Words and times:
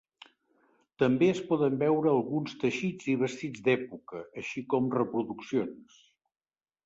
També 1.01 1.27
es 1.33 1.41
poden 1.49 1.75
veure 1.81 2.09
alguns 2.13 2.55
teixits 2.63 3.11
i 3.13 3.13
vestits 3.25 3.63
d'època, 3.67 4.21
així 4.43 4.63
com 4.75 4.89
reproduccions. 4.99 6.01